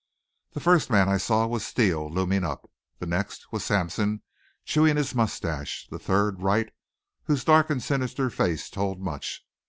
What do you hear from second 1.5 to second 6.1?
Steele looming up; the next was Sampson chewing his mustache the